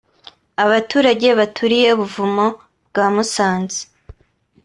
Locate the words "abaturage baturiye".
0.63-1.87